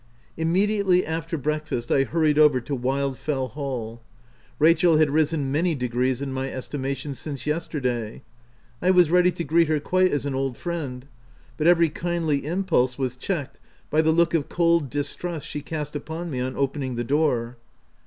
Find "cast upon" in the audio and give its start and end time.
15.61-16.31